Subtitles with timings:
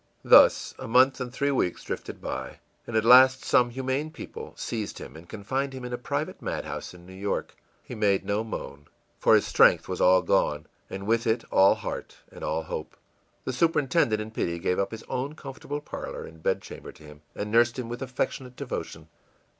[0.25, 2.57] î Thus a month and three weeks drifted by,
[2.87, 6.65] and at last some humane people seized him and confined him in a private mad
[6.65, 7.55] house in New York.
[7.83, 8.87] He made no moan,
[9.19, 12.97] for his strength was all gone, and with it all heart and all hope.
[13.45, 17.51] The superintendent, in pity, gave up his own comfortable parlor and bedchamber to him and
[17.51, 19.07] nursed him with affectionate devotion.